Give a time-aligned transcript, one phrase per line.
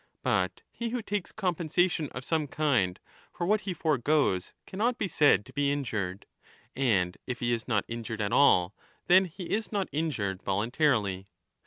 [0.23, 2.99] But he who takes compensation of some kind
[3.31, 6.25] for what he forgoes cannot be said to be injured;
[6.75, 8.73] and if he is not injured at all,
[9.05, 11.27] then he is not injured voluntarily.